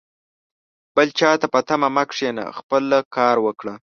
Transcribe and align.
بل 0.95 1.07
چاته 1.19 1.47
په 1.53 1.59
تمه 1.67 1.89
مه 1.95 2.03
کښېنه، 2.09 2.45
خپله 2.57 2.97
کار 3.15 3.35
وکړه 3.45 3.73